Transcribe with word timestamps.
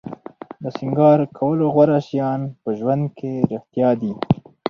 د 0.61 0.63
سینګار 0.77 1.19
کولو 1.37 1.65
غوره 1.73 1.99
شیان 2.07 2.41
په 2.61 2.69
ژوند 2.79 3.03
کې 3.17 3.31
رښتیا 3.51 3.89
دي. 4.01 4.13